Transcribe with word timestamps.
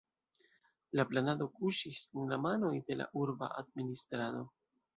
La 0.99 1.05
planado 1.11 1.47
kuŝis 1.59 2.01
en 2.15 2.33
la 2.35 2.41
manoj 2.47 2.73
de 2.89 2.99
la 3.03 3.09
urba 3.25 3.53
administrado. 3.63 4.45